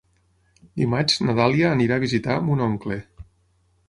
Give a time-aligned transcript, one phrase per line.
[0.81, 2.99] Dimarts na Dàlia anirà a visitar mon oncle.